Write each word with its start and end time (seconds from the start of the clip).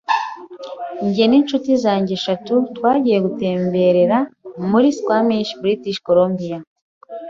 njye 1.07 1.25
n’inshuti 1.27 1.69
zanjye 1.83 2.11
eshatu 2.19 2.53
twagiye 2.75 3.17
gutemberera 3.25 4.17
muri 4.71 4.87
squamish, 4.97 5.51
British 5.61 5.99
Colombia. 6.07 6.57